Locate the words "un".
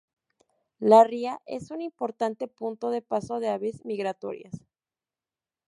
1.69-1.79